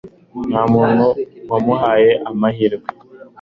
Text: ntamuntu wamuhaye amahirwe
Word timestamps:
ntamuntu 0.49 1.05
wamuhaye 1.51 2.11
amahirwe 2.29 2.89